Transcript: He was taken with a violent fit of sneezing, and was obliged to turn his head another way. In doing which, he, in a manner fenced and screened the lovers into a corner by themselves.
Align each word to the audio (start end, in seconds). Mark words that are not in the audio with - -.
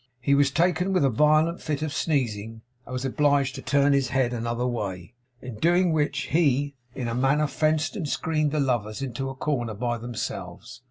He 0.19 0.33
was 0.33 0.49
taken 0.49 0.93
with 0.93 1.05
a 1.05 1.11
violent 1.11 1.61
fit 1.61 1.83
of 1.83 1.93
sneezing, 1.93 2.63
and 2.87 2.93
was 2.93 3.05
obliged 3.05 3.53
to 3.53 3.61
turn 3.61 3.93
his 3.93 4.07
head 4.07 4.33
another 4.33 4.65
way. 4.65 5.13
In 5.43 5.59
doing 5.59 5.93
which, 5.93 6.21
he, 6.31 6.73
in 6.95 7.07
a 7.07 7.13
manner 7.13 7.45
fenced 7.45 7.95
and 7.95 8.09
screened 8.09 8.49
the 8.51 8.59
lovers 8.59 9.03
into 9.03 9.29
a 9.29 9.35
corner 9.35 9.75
by 9.75 9.99
themselves. 9.99 10.79